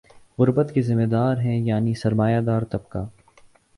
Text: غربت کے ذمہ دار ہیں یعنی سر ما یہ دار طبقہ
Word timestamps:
غربت 0.37 0.71
کے 0.73 0.81
ذمہ 0.81 1.05
دار 1.11 1.37
ہیں 1.37 1.57
یعنی 1.59 1.93
سر 2.01 2.13
ما 2.13 2.29
یہ 2.29 2.41
دار 2.47 2.61
طبقہ 2.71 3.05